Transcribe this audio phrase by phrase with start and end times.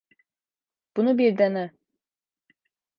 [0.97, 1.71] Bunu bir dene.